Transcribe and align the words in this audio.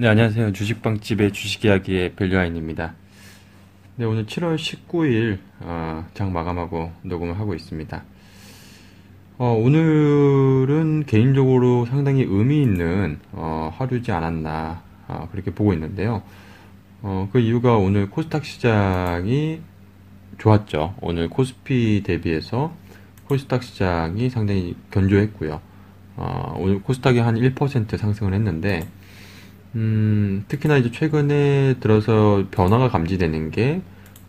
네, 0.00 0.08
안녕하세요. 0.08 0.54
주식방집의 0.54 1.30
주식이야기의 1.30 2.14
밸류아인입니다. 2.14 2.94
네, 3.96 4.06
오늘 4.06 4.24
7월 4.24 4.56
19일 4.56 5.38
어, 5.60 6.06
장 6.14 6.32
마감하고 6.32 6.90
녹음을 7.02 7.38
하고 7.38 7.54
있습니다. 7.54 8.02
어, 9.36 9.52
오늘은 9.62 11.04
개인적으로 11.04 11.84
상당히 11.84 12.22
의미 12.22 12.62
있는 12.62 13.18
어, 13.32 13.70
하루지 13.76 14.10
않았나 14.10 14.82
어, 15.06 15.28
그렇게 15.32 15.50
보고 15.50 15.74
있는데요. 15.74 16.22
어, 17.02 17.28
그 17.30 17.38
이유가 17.38 17.76
오늘 17.76 18.08
코스닥 18.08 18.46
시장이 18.46 19.60
좋았죠. 20.38 20.94
오늘 21.02 21.28
코스피 21.28 22.02
대비해서 22.06 22.72
코스닥 23.26 23.62
시장이 23.62 24.30
상당히 24.30 24.76
견조했고요. 24.90 25.60
어, 26.16 26.54
오늘 26.56 26.80
코스닥이 26.80 27.18
한 27.18 27.34
1% 27.34 27.98
상승을 27.98 28.32
했는데 28.32 28.88
음, 29.76 30.44
특히나 30.48 30.76
이제 30.76 30.90
최근에 30.90 31.76
들어서 31.80 32.44
변화가 32.50 32.88
감지되는 32.88 33.50
게 33.50 33.82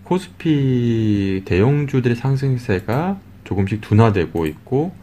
코스피 0.04 1.44
대형주들의 1.46 2.16
상승세가 2.16 3.18
조금씩 3.44 3.82
둔화되고 3.82 4.46
있고 4.46 4.94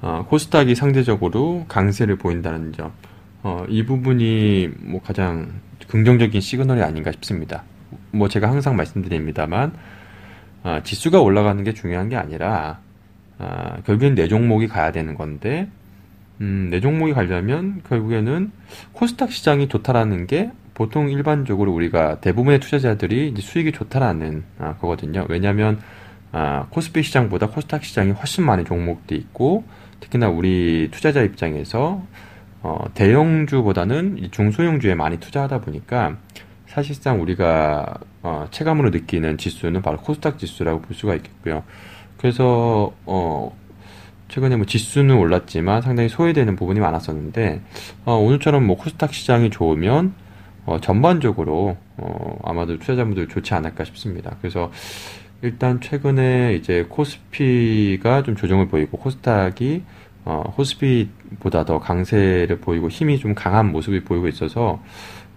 어, 0.00 0.26
코스닥이 0.28 0.74
상대적으로 0.74 1.64
강세를 1.68 2.16
보인다는 2.16 2.72
점. 2.72 2.92
어, 3.42 3.64
이 3.68 3.84
부분이 3.84 4.70
뭐 4.80 5.00
가장 5.00 5.52
긍정적인 5.88 6.40
시그널이 6.40 6.82
아닌가 6.82 7.12
싶습니다. 7.12 7.62
뭐 8.10 8.28
제가 8.28 8.48
항상 8.48 8.76
말씀드립니다만 8.76 9.72
어, 10.64 10.80
지수가 10.82 11.20
올라가는 11.20 11.62
게 11.62 11.72
중요한 11.72 12.08
게 12.08 12.16
아니라 12.16 12.80
어, 13.38 13.76
결국엔 13.84 14.14
내 14.14 14.26
종목이 14.26 14.66
가야 14.66 14.90
되는 14.90 15.14
건데 15.14 15.68
음, 16.40 16.68
내 16.70 16.80
종목이 16.80 17.12
가려면 17.12 17.82
결국에는 17.88 18.50
코스닥 18.92 19.32
시장이 19.32 19.68
좋다라는 19.68 20.26
게 20.26 20.50
보통 20.74 21.10
일반적으로 21.10 21.72
우리가 21.72 22.20
대부분의 22.20 22.60
투자자들이 22.60 23.34
수익이 23.38 23.72
좋다라는 23.72 24.44
아, 24.58 24.74
거거든요. 24.76 25.24
왜냐하면 25.28 25.80
아, 26.32 26.66
코스피 26.68 27.02
시장보다 27.02 27.48
코스닥 27.48 27.84
시장이 27.84 28.10
훨씬 28.10 28.44
많은 28.44 28.66
종목도 28.66 29.14
있고 29.14 29.64
특히나 30.00 30.28
우리 30.28 30.88
투자자 30.90 31.22
입장에서 31.22 32.02
어, 32.62 32.84
대형주보다는 32.92 34.28
중소형주에 34.30 34.94
많이 34.94 35.18
투자하다 35.18 35.62
보니까 35.62 36.18
사실상 36.66 37.22
우리가 37.22 37.94
어, 38.22 38.48
체감으로 38.50 38.90
느끼는 38.90 39.38
지수는 39.38 39.80
바로 39.80 39.96
코스닥 39.96 40.38
지수라고 40.38 40.82
볼 40.82 40.94
수가 40.94 41.14
있겠고요. 41.14 41.62
그래서 42.18 42.92
어, 43.06 43.56
최근에 44.28 44.56
뭐 44.56 44.66
지수는 44.66 45.16
올랐지만 45.16 45.82
상당히 45.82 46.08
소외되는 46.08 46.56
부분이 46.56 46.80
많았었는데 46.80 47.62
어, 48.04 48.14
오늘처럼 48.14 48.66
뭐 48.66 48.76
코스닥 48.76 49.14
시장이 49.14 49.50
좋으면 49.50 50.14
어, 50.64 50.80
전반적으로 50.80 51.76
어, 51.96 52.38
아마도 52.44 52.78
투자자분들 52.78 53.28
좋지 53.28 53.54
않을까 53.54 53.84
싶습니다. 53.84 54.36
그래서 54.40 54.70
일단 55.42 55.80
최근에 55.80 56.54
이제 56.54 56.86
코스피가 56.88 58.22
좀 58.24 58.36
조정을 58.36 58.68
보이고 58.68 58.98
코스닥이 58.98 59.82
어, 60.24 60.42
코스피보다 60.56 61.64
더 61.64 61.78
강세를 61.78 62.58
보이고 62.58 62.88
힘이 62.88 63.18
좀 63.20 63.34
강한 63.34 63.70
모습이 63.70 64.02
보이고 64.02 64.26
있어서 64.26 64.82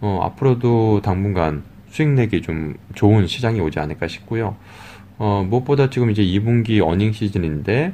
어, 0.01 0.19
앞으로도 0.23 1.01
당분간 1.01 1.63
수익 1.89 2.09
내기 2.09 2.41
좀 2.41 2.75
좋은 2.95 3.27
시장이 3.27 3.59
오지 3.59 3.79
않을까 3.79 4.07
싶고요. 4.07 4.55
어, 5.19 5.45
무엇보다 5.47 5.89
지금 5.89 6.09
이제 6.09 6.23
2분기 6.23 6.81
어닝 6.81 7.11
시즌인데 7.11 7.93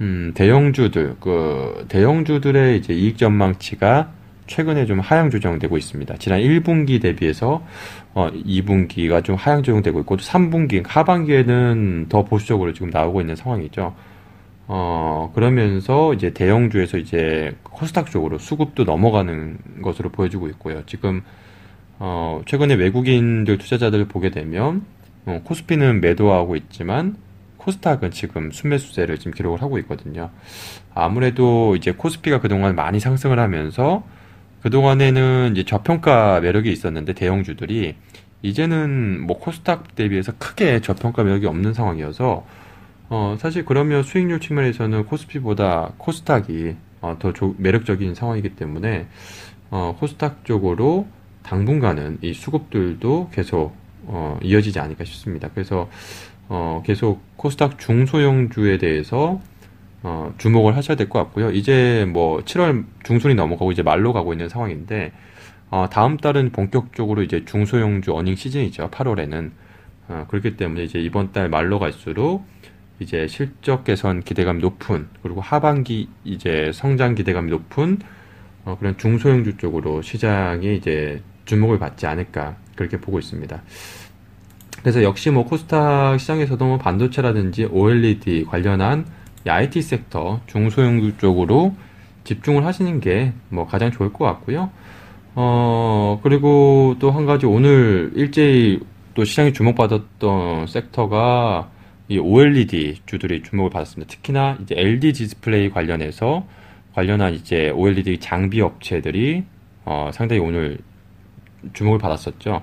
음, 0.00 0.32
대형주들, 0.34 1.16
그, 1.20 1.84
대형주들의 1.88 2.78
이제 2.78 2.94
이익 2.94 3.18
전망치가 3.18 4.12
최근에 4.46 4.86
좀 4.86 4.98
하향 4.98 5.30
조정되고 5.30 5.76
있습니다. 5.76 6.16
지난 6.16 6.40
1분기 6.40 7.00
대비해서 7.00 7.64
어, 8.14 8.30
2분기가 8.32 9.22
좀 9.22 9.36
하향 9.36 9.62
조정되고 9.62 10.00
있고, 10.00 10.16
또 10.16 10.22
3분기, 10.22 10.82
하반기에는 10.84 12.06
더 12.08 12.24
보수적으로 12.24 12.72
지금 12.72 12.90
나오고 12.90 13.20
있는 13.20 13.36
상황이죠. 13.36 13.94
어, 14.66 15.30
그러면서 15.34 16.14
이제 16.14 16.30
대형주에서 16.32 16.96
이제 16.96 17.54
코스닥 17.62 18.10
쪽으로 18.10 18.38
수급도 18.38 18.84
넘어가는 18.84 19.58
것으로 19.82 20.10
보여주고 20.10 20.48
있고요. 20.48 20.82
지금, 20.86 21.22
어, 21.98 22.40
최근에 22.46 22.74
외국인들 22.74 23.58
투자자들 23.58 24.06
보게 24.08 24.30
되면, 24.30 24.82
어, 25.26 25.40
코스피는 25.44 26.00
매도하고 26.00 26.56
있지만, 26.56 27.16
코스닥은 27.60 28.10
지금 28.10 28.50
순매수세를 28.50 29.18
지금 29.18 29.32
기록을 29.32 29.60
하고 29.62 29.78
있거든요. 29.78 30.30
아무래도 30.94 31.76
이제 31.76 31.92
코스피가 31.92 32.40
그동안 32.40 32.74
많이 32.74 33.00
상승을 33.00 33.38
하면서 33.38 34.02
그동안에는 34.62 35.52
이제 35.52 35.64
저평가 35.64 36.40
매력이 36.40 36.70
있었는데 36.72 37.12
대형주들이 37.12 37.96
이제는 38.42 39.20
뭐 39.20 39.38
코스닥 39.38 39.94
대비해서 39.94 40.32
크게 40.38 40.80
저평가 40.80 41.22
매력이 41.22 41.46
없는 41.46 41.74
상황이어서 41.74 42.46
어 43.10 43.36
사실 43.38 43.64
그러면 43.64 44.02
수익률 44.02 44.40
측면에서는 44.40 45.04
코스피보다 45.06 45.92
코스닥이 45.98 46.76
어, 47.02 47.16
더 47.18 47.32
조, 47.32 47.54
매력적인 47.58 48.14
상황이기 48.14 48.50
때문에 48.50 49.06
어 49.70 49.96
코스닥 49.98 50.44
쪽으로 50.44 51.06
당분간은 51.42 52.18
이 52.22 52.32
수급들도 52.32 53.30
계속 53.32 53.74
어 54.04 54.38
이어지지 54.42 54.78
않을까 54.78 55.04
싶습니다. 55.04 55.48
그래서 55.52 55.88
어, 56.50 56.82
계속 56.84 57.22
코스닥 57.36 57.78
중소형주에 57.78 58.78
대해서 58.78 59.40
어, 60.02 60.34
주목을 60.38 60.76
하셔야 60.76 60.96
될 60.96 61.08
것 61.08 61.18
같고요. 61.20 61.50
이제 61.52 62.06
뭐 62.12 62.40
7월 62.42 62.84
중순이 63.04 63.34
넘어가고 63.36 63.70
이제 63.72 63.82
말로 63.82 64.12
가고 64.12 64.32
있는 64.32 64.48
상황인데 64.48 65.12
어, 65.70 65.86
다음 65.90 66.16
달은 66.16 66.50
본격적으로 66.50 67.22
이제 67.22 67.44
중소형주 67.44 68.14
어닝 68.16 68.34
시즌이죠. 68.34 68.90
8월에는 68.90 69.50
어, 70.08 70.26
그렇기 70.28 70.56
때문에 70.56 70.82
이제 70.82 70.98
이번 70.98 71.32
달 71.32 71.48
말로 71.48 71.78
갈수록 71.78 72.44
이제 72.98 73.28
실적 73.28 73.84
개선 73.84 74.20
기대감이 74.22 74.60
높은 74.60 75.06
그리고 75.22 75.40
하반기 75.40 76.08
이제 76.24 76.72
성장 76.74 77.14
기대감이 77.14 77.48
높은 77.50 77.98
어, 78.64 78.76
그런 78.78 78.98
중소형주 78.98 79.56
쪽으로 79.58 80.02
시장이 80.02 80.76
이제 80.76 81.22
주목을 81.44 81.78
받지 81.78 82.06
않을까 82.06 82.56
그렇게 82.74 82.96
보고 83.00 83.18
있습니다. 83.20 83.62
그래서 84.82 85.02
역시 85.02 85.30
뭐 85.30 85.44
코스닥 85.44 86.18
시장에서도 86.18 86.64
뭐 86.64 86.78
반도체라든지 86.78 87.64
OLED 87.66 88.44
관련한 88.48 89.06
IT 89.46 89.82
섹터 89.82 90.40
중소형주 90.46 91.16
쪽으로 91.18 91.74
집중을 92.24 92.64
하시는 92.64 93.00
게 93.00 93.32
뭐 93.48 93.66
가장 93.66 93.90
좋을 93.90 94.12
것 94.12 94.24
같고요. 94.24 94.70
어, 95.34 96.20
그리고 96.22 96.96
또 96.98 97.10
한 97.10 97.26
가지 97.26 97.46
오늘 97.46 98.12
일제히 98.14 98.80
또 99.14 99.24
시장이 99.24 99.52
주목받았던 99.52 100.66
섹터가 100.66 101.70
이 102.08 102.18
OLED 102.18 103.02
주들이 103.06 103.42
주목을 103.42 103.70
받았습니다. 103.70 104.10
특히나 104.12 104.58
이제 104.62 104.74
LG 104.76 105.12
디스플레이 105.12 105.70
관련해서 105.70 106.46
관련한 106.94 107.34
이제 107.34 107.70
OLED 107.70 108.18
장비 108.18 108.60
업체들이 108.60 109.44
어, 109.84 110.10
상당히 110.12 110.40
오늘 110.42 110.78
주목을 111.72 111.98
받았었죠. 111.98 112.62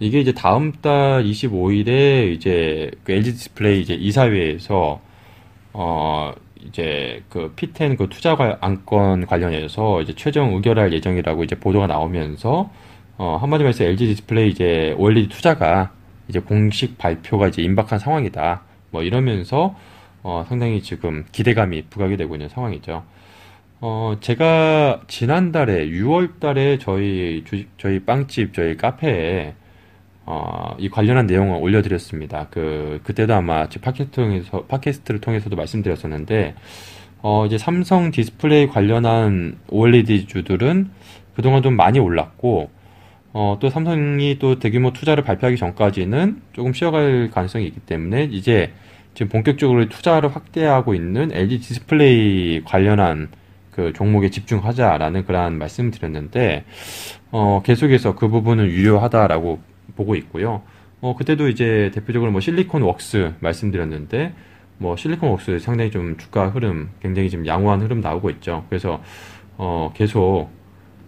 이게 0.00 0.20
이제 0.20 0.32
다음 0.32 0.72
달 0.72 1.24
25일에 1.24 2.32
이제 2.32 2.90
그 3.04 3.12
LG 3.12 3.32
디스플레이 3.32 3.82
이제 3.82 3.94
이사회에서 3.94 5.00
어 5.74 6.32
이제 6.56 7.22
그 7.28 7.52
P10 7.54 7.98
그 7.98 8.08
투자 8.08 8.34
안건 8.60 9.26
관련해서 9.26 10.00
이제 10.02 10.14
최종 10.14 10.54
의결할 10.54 10.92
예정이라고 10.94 11.44
이제 11.44 11.54
보도가 11.56 11.86
나오면서 11.86 12.70
어 13.18 13.36
한마디로 13.40 13.68
해서 13.68 13.84
LG 13.84 14.06
디스플레이 14.06 14.48
이제 14.50 14.94
OLED 14.98 15.28
투자가 15.28 15.92
이제 16.28 16.40
공식 16.40 16.96
발표가 16.96 17.48
이제 17.48 17.60
임박한 17.62 17.98
상황이다. 17.98 18.62
뭐 18.90 19.02
이러면서 19.02 19.76
어 20.22 20.44
상당히 20.48 20.82
지금 20.82 21.26
기대감이 21.30 21.82
부각이 21.90 22.16
되고 22.16 22.34
있는 22.34 22.48
상황이죠. 22.48 23.04
어, 23.82 24.16
제가 24.20 25.02
지난달에 25.08 25.88
6월 25.88 26.38
달에 26.38 26.78
저희 26.78 27.42
주식, 27.46 27.70
저희 27.78 28.00
빵집, 28.00 28.52
저희 28.52 28.76
카페에 28.76 29.54
어, 30.26 30.76
이 30.78 30.88
관련한 30.88 31.26
내용을 31.26 31.58
올려드렸습니다. 31.60 32.48
그, 32.50 33.00
그때도 33.04 33.34
아마 33.34 33.68
제 33.68 33.80
팟캐스트 33.80 34.10
통해서, 34.12 34.64
팟캐스트를 34.66 35.20
통해서도 35.20 35.56
말씀드렸었는데, 35.56 36.54
어, 37.22 37.46
이제 37.46 37.58
삼성 37.58 38.10
디스플레이 38.10 38.68
관련한 38.68 39.58
OLED 39.68 40.26
주들은 40.26 40.90
그동안 41.34 41.62
좀 41.62 41.76
많이 41.76 41.98
올랐고, 41.98 42.70
어, 43.32 43.58
또 43.60 43.70
삼성이 43.70 44.38
또 44.38 44.58
대규모 44.58 44.92
투자를 44.92 45.22
발표하기 45.22 45.56
전까지는 45.56 46.42
조금 46.52 46.72
쉬어갈 46.72 47.30
가능성이 47.32 47.66
있기 47.66 47.80
때문에 47.80 48.24
이제 48.24 48.72
지금 49.14 49.28
본격적으로 49.28 49.88
투자를 49.88 50.34
확대하고 50.34 50.94
있는 50.94 51.30
LG 51.32 51.60
디스플레이 51.60 52.62
관련한 52.64 53.28
그 53.70 53.92
종목에 53.92 54.30
집중하자라는 54.30 55.24
그러한 55.26 55.58
말씀을 55.58 55.90
드렸는데, 55.90 56.64
어, 57.30 57.62
계속해서 57.64 58.14
그 58.14 58.28
부분은 58.28 58.66
유효하다라고 58.66 59.60
보고 59.96 60.14
있고요. 60.16 60.62
어, 61.00 61.14
그때도 61.16 61.48
이제 61.48 61.90
대표적으로 61.94 62.30
뭐 62.30 62.40
실리콘 62.40 62.82
웍스 62.82 63.34
말씀드렸는데, 63.40 64.34
뭐 64.78 64.96
실리콘 64.96 65.30
웍스 65.30 65.58
상당히 65.60 65.90
좀 65.90 66.16
주가 66.16 66.48
흐름, 66.48 66.90
굉장히 67.00 67.30
지금 67.30 67.46
양호한 67.46 67.80
흐름 67.80 68.00
나오고 68.00 68.30
있죠. 68.30 68.64
그래서, 68.68 69.02
어, 69.56 69.92
계속 69.94 70.50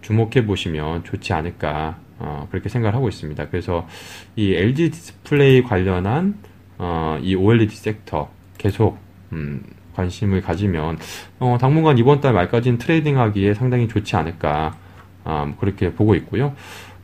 주목해 0.01 0.45
보시면 0.45 1.03
좋지 1.03 1.33
않을까 1.33 1.97
어, 2.19 2.47
그렇게 2.51 2.69
생각을 2.69 2.95
하고 2.95 3.09
있습니다. 3.09 3.49
그래서 3.49 3.87
이 4.35 4.53
LG 4.53 4.91
디스플레이 4.91 5.63
관련한 5.63 6.37
어, 6.77 7.17
이 7.21 7.35
OLED 7.35 7.75
섹터 7.75 8.29
계속 8.57 8.97
음, 9.31 9.63
관심을 9.93 10.41
가지면 10.41 10.99
어, 11.39 11.57
당분간 11.59 11.97
이번 11.97 12.21
달 12.21 12.33
말까지는 12.33 12.77
trading 12.77 13.17
하기에 13.17 13.55
상당히 13.55 13.87
좋지 13.87 14.15
않을까 14.15 14.77
아, 15.23 15.45
뭐 15.45 15.57
그렇게 15.57 15.93
보고 15.93 16.15
있고요. 16.15 16.53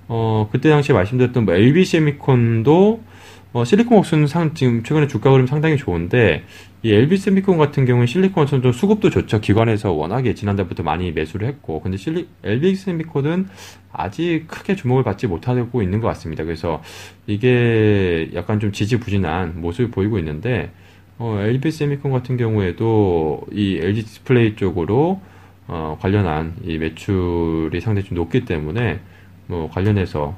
어, 0.10 0.50
그때 0.52 0.70
당시에 0.70 0.94
말씀드렸던 0.94 1.46
뭐 1.46 1.54
LB 1.54 1.86
세미콘도 1.86 3.04
어, 3.52 3.66
실리콘웍스는 3.66 4.28
상, 4.28 4.54
지금 4.54 4.84
최근에 4.84 5.08
주가 5.08 5.32
흐름 5.32 5.48
상당히 5.48 5.78
좋은데 5.78 6.44
이 6.84 6.92
LB 6.92 7.18
세미콘 7.18 7.58
같은 7.58 7.86
경우는 7.86 8.08
실리콘웍스는 8.08 8.62
좀 8.64 8.72
수급도 8.72 9.10
좋죠. 9.10 9.40
기관에서 9.40 9.92
워낙에 9.92 10.34
지난달부터 10.34 10.84
많이 10.84 11.12
매수를 11.12 11.48
했고 11.48 11.82
근데 11.82 11.98
실리, 11.98 12.28
LB 12.44 12.76
세미콘은 12.76 13.48
아직 13.92 14.46
크게 14.48 14.76
주목을 14.76 15.04
받지 15.04 15.28
못하고 15.28 15.82
있는 15.82 16.00
것 16.00 16.08
같습니다. 16.10 16.44
그래서 16.44 16.82
이게 17.28 18.30
약간 18.34 18.60
좀 18.60 18.72
지지부진한 18.72 19.62
모습을 19.62 19.92
보이고 19.92 20.18
있는데 20.20 20.72
어, 21.20 21.38
LB 21.40 21.70
세미콘 21.70 22.12
같은 22.12 22.36
경우에도 22.38 23.42
이 23.52 23.78
LG 23.80 24.04
디스플레이 24.06 24.56
쪽으로 24.56 25.22
어, 25.68 25.98
관련한 26.00 26.56
이 26.64 26.80
매출이 26.80 27.80
상당히 27.82 28.08
좀 28.08 28.16
높기 28.16 28.46
때문에 28.46 29.02
뭐 29.50 29.68
관련해서 29.70 30.36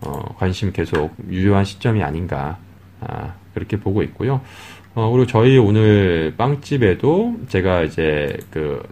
어, 0.00 0.34
관심 0.36 0.72
계속 0.72 1.14
유효한 1.28 1.64
시점이 1.64 2.02
아닌가 2.02 2.58
아, 3.00 3.34
그렇게 3.52 3.78
보고 3.78 4.02
있고요. 4.02 4.40
어, 4.94 5.10
그리고 5.10 5.26
저희 5.26 5.58
오늘 5.58 6.34
빵집에도 6.36 7.36
제가 7.48 7.82
이제 7.82 8.38
그, 8.50 8.82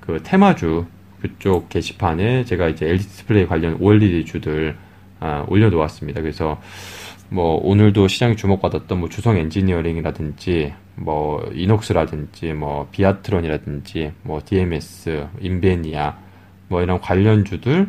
그 0.00 0.20
테마주 0.24 0.86
그쪽 1.20 1.68
게시판에 1.68 2.44
제가 2.44 2.68
이제 2.68 2.86
LG 2.86 3.08
디스플레이 3.08 3.46
관련 3.46 3.76
OLED 3.80 4.24
주들 4.24 4.76
아, 5.20 5.44
올려놓았습니다. 5.48 6.20
그래서 6.20 6.60
뭐 7.28 7.60
오늘도 7.62 8.08
시장이 8.08 8.36
주목받았던 8.36 8.98
뭐 8.98 9.08
주성 9.08 9.36
엔지니어링이라든지 9.36 10.74
뭐 10.96 11.48
이녹스라든지 11.54 12.54
뭐 12.54 12.88
비아트론이라든지 12.90 14.12
뭐 14.22 14.40
DMS, 14.44 15.28
인베니아 15.40 16.18
뭐 16.68 16.82
이런 16.82 17.00
관련주들 17.00 17.88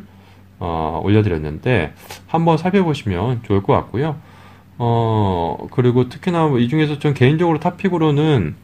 어, 0.59 1.01
올려드렸는데 1.04 1.94
한번 2.27 2.57
살펴보시면 2.57 3.44
좋을 3.44 3.62
것 3.63 3.74
같고요. 3.74 4.18
어 4.80 5.68
그리고 5.71 6.07
특히나 6.07 6.50
이 6.59 6.68
중에서 6.69 7.00
좀 7.00 7.13
개인적으로 7.13 7.59
top 7.59 7.79
pick으로는 7.79 8.56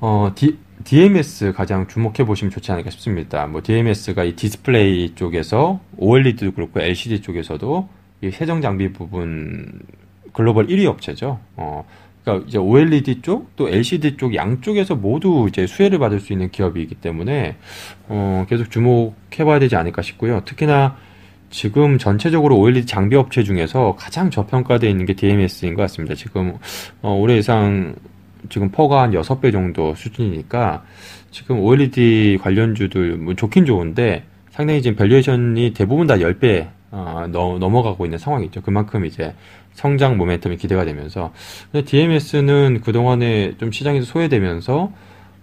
어 0.00 0.32
D, 0.34 0.58
DMS 0.84 1.52
가장 1.52 1.86
주목해 1.88 2.26
보시면 2.26 2.50
좋지 2.50 2.70
않을까 2.72 2.90
싶습니다. 2.90 3.46
뭐 3.46 3.62
DMS가 3.62 4.24
이 4.24 4.36
디스플레이 4.36 5.14
쪽에서 5.14 5.80
OLED도 5.96 6.52
그렇고 6.52 6.80
LCD 6.80 7.22
쪽에서도 7.22 7.88
이 8.22 8.30
세정 8.30 8.60
장비 8.60 8.92
부분 8.92 9.80
글로벌 10.32 10.66
1위 10.66 10.84
업체죠. 10.84 11.40
어, 11.56 11.86
그러니까 12.26 12.44
이제 12.48 12.58
OLED 12.58 13.22
쪽 13.22 13.54
또 13.54 13.68
LCD 13.68 14.16
쪽 14.16 14.34
양쪽에서 14.34 14.96
모두 14.96 15.46
이제 15.48 15.66
수혜를 15.66 16.00
받을 16.00 16.18
수 16.18 16.32
있는 16.32 16.50
기업이기 16.50 16.96
때문에 16.96 17.56
어, 18.08 18.44
계속 18.50 18.70
주목해봐야 18.70 19.60
되지 19.60 19.76
않을까 19.76 20.02
싶고요. 20.02 20.42
특히나 20.44 20.96
지금 21.50 21.96
전체적으로 21.96 22.58
OLED 22.58 22.86
장비 22.86 23.14
업체 23.14 23.44
중에서 23.44 23.94
가장 23.96 24.30
저평가되어 24.30 24.90
있는 24.90 25.06
게 25.06 25.14
DMS인 25.14 25.74
것 25.74 25.82
같습니다. 25.82 26.16
지금 26.16 26.56
어, 27.00 27.14
올해 27.14 27.36
예상 27.36 27.94
지금 28.48 28.70
PER가 28.70 29.02
한 29.02 29.12
6배 29.12 29.52
정도 29.52 29.94
수준이니까 29.94 30.84
지금 31.30 31.60
OLED 31.60 32.38
관련주들 32.42 33.18
뭐 33.18 33.34
좋긴 33.34 33.64
좋은데 33.64 34.24
상당히 34.50 34.82
지금 34.82 34.96
valuation이 34.96 35.72
대부분 35.74 36.08
다 36.08 36.16
10배 36.16 36.68
어, 36.96 37.26
넘어가고 37.28 38.06
있는 38.06 38.18
상황이죠. 38.18 38.62
그만큼 38.62 39.04
이제 39.04 39.34
성장 39.72 40.16
모멘텀이 40.16 40.58
기대가 40.58 40.84
되면서 40.86 41.32
DMS는 41.84 42.80
그동안에 42.82 43.58
좀 43.58 43.70
시장에서 43.70 44.06
소외되면서 44.06 44.90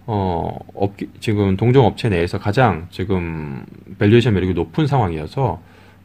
어, 0.06 0.58
업, 0.74 0.94
지금 1.20 1.56
동종 1.56 1.86
업체 1.86 2.08
내에서 2.08 2.38
가장 2.38 2.88
지금 2.90 3.64
valuation 3.98 4.34
매력이 4.34 4.54
높은 4.54 4.86
상황이어서 4.86 5.60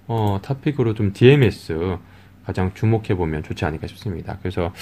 어, 0.07 0.39
top 0.41 0.56
pick으로 0.56 0.93
좀 0.93 1.13
DMS 1.13 1.97
가장 2.49 2.73
주목해 2.73 3.13
보면 3.15 3.43
좋지 3.43 3.63
않을까 3.63 3.85
싶습니다. 3.85 4.39
그래서 4.41 4.73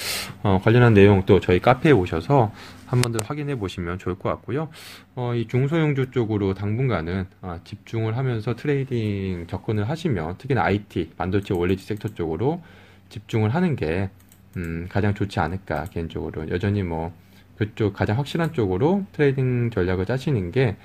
어, 0.42 0.58
관련한 0.64 0.94
내용 0.94 1.24
또 1.26 1.38
저희 1.38 1.60
카페에 1.60 1.92
오셔서 1.92 2.50
한 2.86 3.02
번 3.02 3.12
더 3.12 3.18
확인해 3.22 3.56
보시면 3.56 3.98
좋을 3.98 4.14
것 4.18 4.30
같고요. 4.30 4.70
어, 5.14 5.34
이 5.34 5.46
중소형주 5.46 6.10
쪽으로 6.10 6.54
당분간은 6.54 7.26
어, 7.42 7.58
집중을 7.64 8.16
하면서 8.16 8.56
trading 8.56 9.46
접근을 9.48 9.86
하시면 9.86 10.38
특히나 10.38 10.62
IT, 10.64 11.10
반도체 11.18 11.52
OLED 11.52 11.84
섹터 11.84 12.14
쪽으로 12.14 12.62
집중을 13.10 13.54
하는 13.54 13.76
게 13.76 14.08
음, 14.56 14.86
가장 14.88 15.12
좋지 15.12 15.38
않을까 15.38 15.84
개인적으로 15.90 16.48
여전히 16.48 16.82
뭐 16.82 17.12
그쪽 17.58 17.92
가장 17.92 18.16
확실한 18.16 18.54
쪽으로 18.54 19.04
trading 19.12 19.68
전략을 19.72 20.06
짜시는 20.06 20.52
게 20.52 20.76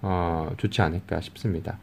어, 0.00 0.50
좋지 0.56 0.82
않을까 0.82 1.20
싶습니다. 1.20 1.78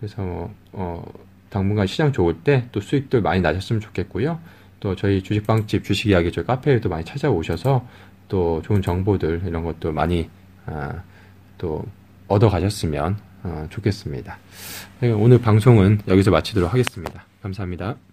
그래서 0.00 0.22
뭐, 0.22 0.52
어, 0.72 1.04
당분간 1.50 1.86
시장 1.86 2.12
좋을 2.12 2.38
때 2.42 2.64
또 2.72 2.80
수익들 2.80 3.20
많이 3.20 3.40
나셨으면 3.40 3.80
좋겠고요. 3.80 4.40
또 4.80 4.96
저희 4.96 5.22
주식방집 5.22 5.84
주식 5.84 6.08
이야기 6.08 6.32
저희 6.32 6.44
카페에도 6.46 6.88
많이 6.88 7.04
찾아오셔서 7.04 7.86
또 8.28 8.62
좋은 8.64 8.80
정보들 8.80 9.42
이런 9.46 9.62
것도 9.64 9.92
많이 9.92 10.30
아, 10.66 11.02
또 11.58 11.84
얻어 12.28 12.48
가셨으면 12.48 13.18
어, 13.42 13.66
좋겠습니다. 13.70 14.38
네, 15.00 15.10
오늘 15.10 15.38
방송은 15.40 16.00
여기서 16.08 16.30
마치도록 16.30 16.72
하겠습니다. 16.72 17.24
감사합니다. 17.42 18.09